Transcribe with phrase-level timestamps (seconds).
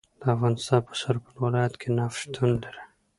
[0.19, 2.83] د افغانستان په سرپل ولایت کې نفت شتون لري